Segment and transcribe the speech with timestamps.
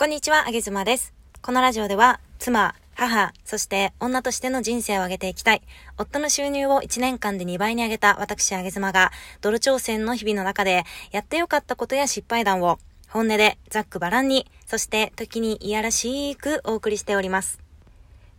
[0.00, 1.12] こんにちは、あげずまです。
[1.42, 5.60] このラジオでは、妻、母、そして女としての人生を上げていきたい。
[5.98, 12.78] 夫の収入を1年間で2倍に上げた私、あげずまが、ドル挑戦の日々の中で、やってよかったことや失敗談を、
[13.10, 17.60] 本音でざっくばらんに、そして時にいやらしくお送りしております。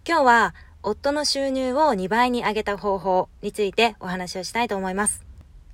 [0.04, 5.31] 今日は、夫の収入を2倍に上げた方法についてお話をしたいと思います。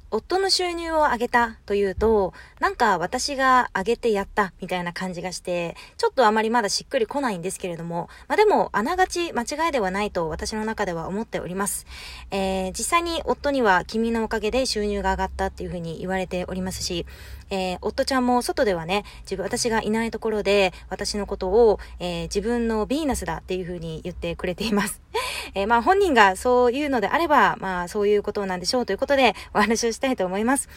[0.10, 11.86] 夫の収入を上げたというと、なんか私が上げてやったみたいな感じがして、ちょっとあまりまだしっくりこないんですけれども、まあでも、あながち間違いではないと私の中では思っております。
[12.32, 17.06] えー、実際に夫には君のおかげで収入が上がったっていうふうに言われておりますし、
[17.50, 25.02] えー、夫ちゃんも外ではね、自分、私がいないところで、私のことを、えー、自分のヴィーナスだっていうふうに言ってくれています。
[25.56, 30.70] えー、まあ本人がそういうのであれば、まあそういうことなんでしょうということでお話をしたいと思います。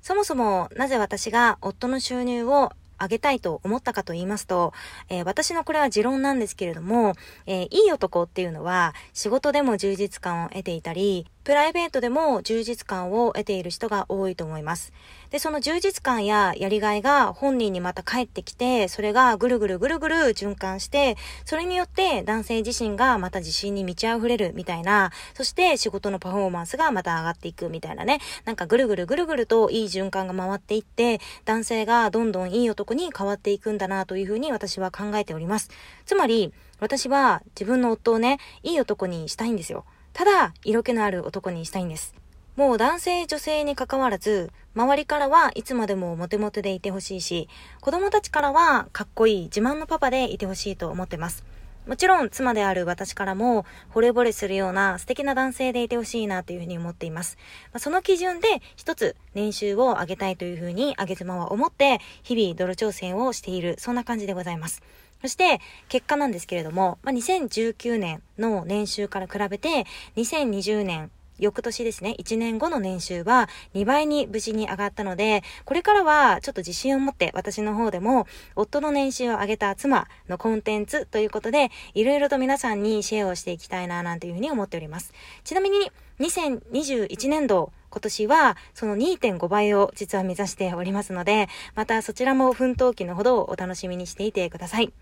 [0.00, 4.72] そもそもなぜ私が夫の収入を上げたいと思ったかと言いますと、
[5.08, 7.14] えー、私のこれは持論なんですけれども、
[7.46, 14.92] えー、いい男っていうのは仕事でも充実感を得ていたり、プライベートでも充実感を得ている人が多いと思います。
[15.30, 35.70] で、その充実感ややりがいが本人にまた帰ってきて、それがぐるぐるぐるぐる循環して、それによって男性自身がまた自信に満ち溢れるみたいな、そして仕事のパフォーマンスがまた上がっていくみたいなね、なんかぐるぐるぐるぐるといい循環が回っていって、男性がどんどんいい男に変わっていくんだなというふうに私は考えております。
[36.06, 39.84] つまり、私は自分の夫をね、いい男にしたいんですよ。
[40.12, 42.14] ただ、色気のある男にしたいんです。
[42.56, 47.48] もう男性、女性に関わらず、周りからはいつまでもモテモテでいてほしいし、
[47.80, 51.44] 子供たちからはかっこいい自慢のパパでいてほしいと思ってます。
[51.86, 57.38] もちろん妻である私からも惚れ惚れするような素敵な男性でいてほしいなというふうに思っています。
[57.78, 64.82] その基準で一つ年収を上げたいというふうに上げ妻は思って日々泥挑戦をしているそんな感じでございます。
[65.22, 69.86] そして、結果なんですけれども、まあ、2019年の年収から比べて、
[70.16, 78.26] 2020年、翌年ですね、1年後の年収は2倍に無事に上がったので、これからはちょっと自信を持って私の方でも、
[78.56, 85.12] 夫の年収を上げた妻のコンテンツということで、いろいろと皆さんにシェアをしていきたいな、なんていうふうに思っております。
[85.44, 85.90] ちなみに、
[86.20, 94.92] 2021年度、今年はその2.5倍を実は目指しておりますので、またそちらも奮闘期のほどお楽しみにしていてください。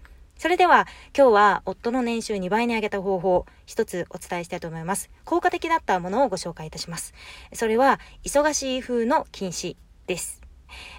[0.41, 5.11] それでは今日は夫の年収2倍に上げた方法一つお伝えしたいと思います。
[5.27, 7.12] 効果的だったものをご紹介いたします。
[7.53, 10.41] それは忙しい風の禁止です。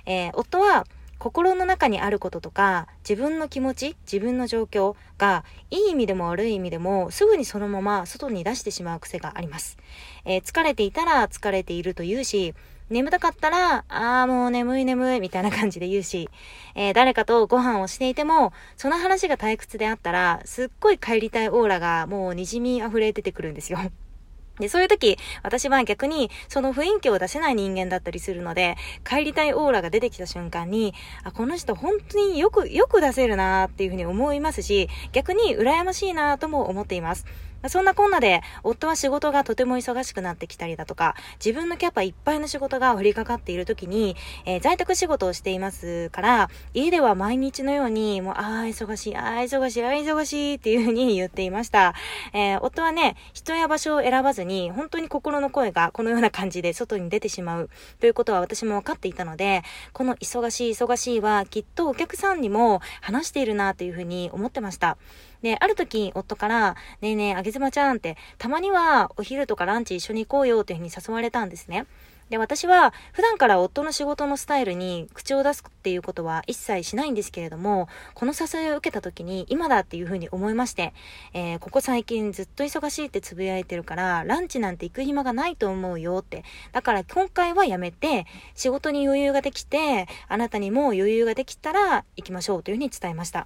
[0.05, 0.85] えー、夫は
[1.17, 9.77] 心の中にあることとか自分の気持ち自分の状況がいい意味でも悪い意味でもすぐにそのまま外に出してしまう癖があります、
[10.25, 12.53] えー、疲れていたら疲れていると言うし
[12.91, 16.29] 眠たかったら、ああ、もう眠い眠い、みたいな感じで言うし、
[16.75, 23.79] えー、誰かとご飯をしていても、その話が退屈であったら、すっごい帰りたいオーラがもう滲み溢れ出てくるんですよ。
[24.59, 28.75] で、そういう時、私は逆に、その雰囲気を出せない人間だったりするので、
[29.09, 30.93] 帰りたいオーラが出てきた瞬間に、
[31.23, 37.25] あ、この人本当によく、よく出せるなっていうふうに思いますし、逆に羨ましいなとも思っています。
[37.69, 51.93] そんなこんなで、夫は仕事がとても忙しくなってきたりだとか、自分のキャパいっぱいの仕事が降りかかっている時に、えー、在宅仕事をしていますから、家では毎日のように、もう、ああ、忙しい、ああ、忙しい、ああ、忙しいっていうふうに言っていました。
[52.33, 57.69] えー、夫はね、人や場所を選ばずに、本当に心の声がこのような感じで外に出てしまう
[57.99, 59.63] ということは私も分かっていたので、
[59.93, 64.97] この忙しい、忙しいは、きっとお客さんにも話しているなというふうに思ってました。
[65.41, 71.85] で、ある時、夫から、ねえねえ、あげずまちゃんって、たまにはお昼とかランチ一緒に行こうよっていうふうに誘われたんですね。
[72.31, 80.93] で、私は普段から夫の仕事のスタイルに口を出すっていうことは一切しないんですけれども、この誘いを受けた時に今だっていうふうに思いまして、
[81.33, 86.45] えー、ここ最近ずっと忙しいってつぶやいてるから、ランチなんて行く暇がないと思うよって。
[86.71, 88.25] だから今回はやめて、
[88.55, 93.45] 仕事に余裕ができて、あなたにも余裕ができたら行きましょうというふうに伝えました。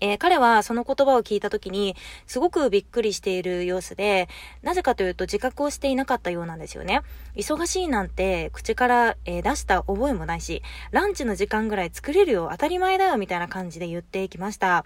[0.00, 1.96] えー、彼はその言葉を聞いた時に、
[2.26, 4.28] すごくびっくりしている様子で、
[4.62, 7.00] なぜかというと自覚をしていなかったようなんですよね。
[7.34, 14.84] 忙しいなんて口から、えー、出した覚えもないし、ランチの時間ぐらい作れるよ、当たり前だよ、みたいな感じで言ってきました。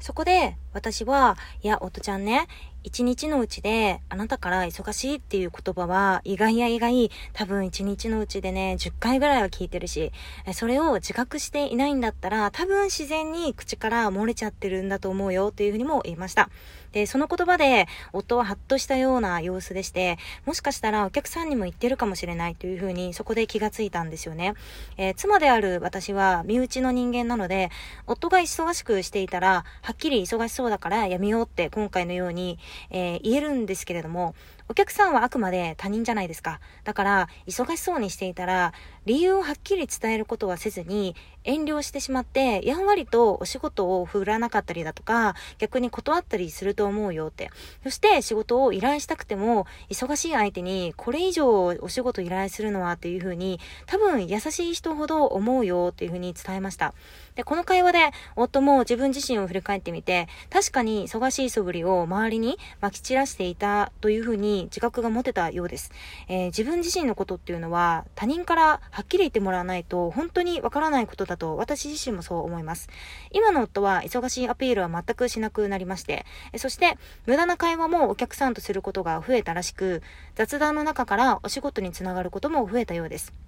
[0.00, 2.46] そこで私は、いや、夫ちゃんね、
[2.84, 10.12] 一日のうちであなたから忙しいっていう言葉は意外や意外多分一日のうちでね10回ぐらいは聞いてるし
[10.52, 16.50] それを自覚していないんだったら多分自然に口から漏れちゃってるんだと思うよというふうにも言いました。
[16.92, 24.54] でその言葉で夫はハッとしたような様子でしてもしかしたらお客さんにも言ってるかもしれないというふうにそこで気がついたんですよね、
[24.96, 27.70] えー、妻である私は身内の人間なので
[28.06, 32.58] 夫が忙しくしていたらはっきり忙しそうだからやめようって今回のように
[32.90, 34.34] えー、言えるんですけれども、
[34.70, 36.60] お客さんはあくまで他人じゃないですか。
[36.84, 38.74] だから、忙しそうにしていたら、
[39.06, 47.50] 理由をはっきり伝えることはせずに、遠慮してしまって、やんわりとお仕事を振らなかったりだとか、逆に断ったりすると思うよって。
[47.82, 56.92] そして仕事を依頼したくても、忙しい相手にこれ以上お仕事依頼するのはっていうふうに、多分優しい人ほど思うよっていうふうに伝えました。
[57.34, 65.92] で、この会話で、夫も自分自身を振り返ってみて、確かに忙しい素振りを周りに撒き散らしていたというふうに自覚が持てたようです。
[66.28, 72.88] えー、自分自身のことっていうのは、他人からはっきり言ってもらわないと、本当にわからないことだと私自身もそう思います。
[73.32, 76.26] 今の夫は忙しいアピールは全くしなくなりまして、
[76.56, 80.02] そして無駄な会話もお客さんとすることが増えたらしく、
[80.34, 83.47] 雑談の中からお仕事につながることも増えたようです。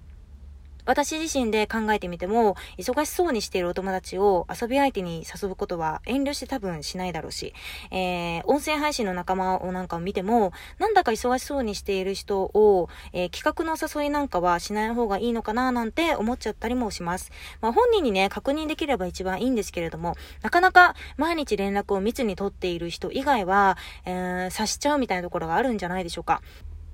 [0.85, 7.53] 私自身で考えてみても、忙しそうにしているお友達を遊び相手に誘うことは遠慮して多分しないだろうし、
[7.91, 17.31] えー、音声配信の仲間をなんかを見ても、なんだか忙しそうにしている人を、えー、企画の誘いなんかはしない方がいいのかななんて思っちゃったりもします。
[17.61, 26.41] まあ、本人にね、確認できれば一番いいんですけれども、なかなか毎日連絡を密に取っている人以外は、えー、察しちゃうみたいなところがあるんじゃないでしょうか。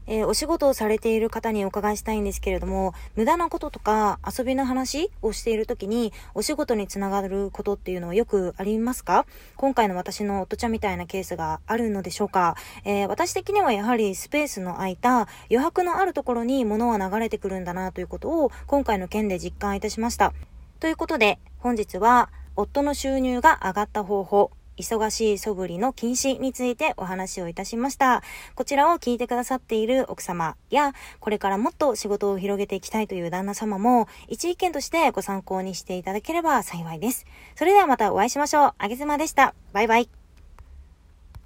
[0.07, 9.25] えー、お仕事をされている方にお伺いしたいんですけれども、無駄なこととか遊びの話をしている時にお仕事につながることっていうのはよくありますか？
[9.55, 12.55] 今回の私の夫ちゃんみたいなケースがあるのでしょうか、
[12.85, 20.33] えー、私的にはやはりスペースの空いた余白のあるところに物は流れてくるんだなということを今回の件で実感いたしました。
[20.79, 24.51] ということで本日は夫の収入が上がった方法。
[24.77, 28.23] 忙しい素振りの禁止についてお話をいたしました。
[28.55, 37.25] こちらを聞いてくださっている奥様や、これからもっと仕事を広げていきたいという旦那様も、一意見としてご参考にしていただければ幸いです。
[37.55, 38.73] それではまたお会いしましょう。
[38.77, 39.53] あげずまでした。
[39.73, 40.26] バイバイ。